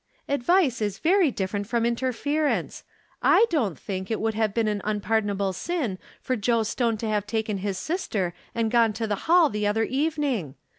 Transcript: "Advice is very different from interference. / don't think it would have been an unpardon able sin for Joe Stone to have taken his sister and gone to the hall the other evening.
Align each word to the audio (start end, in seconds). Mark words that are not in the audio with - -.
"Advice 0.37 0.81
is 0.81 0.97
very 0.97 1.29
different 1.29 1.67
from 1.67 1.85
interference. 1.85 2.83
/ 3.19 3.49
don't 3.51 3.77
think 3.77 4.09
it 4.09 4.19
would 4.19 4.33
have 4.33 4.51
been 4.51 4.67
an 4.67 4.81
unpardon 4.83 5.29
able 5.29 5.53
sin 5.53 5.99
for 6.19 6.35
Joe 6.35 6.63
Stone 6.63 6.97
to 6.97 7.07
have 7.07 7.27
taken 7.27 7.59
his 7.59 7.77
sister 7.77 8.33
and 8.55 8.71
gone 8.71 8.93
to 8.93 9.05
the 9.05 9.29
hall 9.29 9.47
the 9.51 9.67
other 9.67 9.83
evening. 9.83 10.55